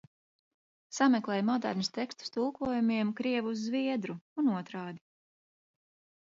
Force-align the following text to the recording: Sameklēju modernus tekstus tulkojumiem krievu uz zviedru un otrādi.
Sameklēju 0.99 1.43
modernus 1.49 1.93
tekstus 1.97 2.33
tulkojumiem 2.37 3.11
krievu 3.21 3.53
uz 3.57 3.61
zviedru 3.67 4.17
un 4.45 4.51
otrādi. 4.63 4.99